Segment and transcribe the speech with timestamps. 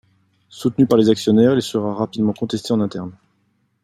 [0.49, 3.11] Soutenu par les actionnaires, il sera rapidement contesté en interne.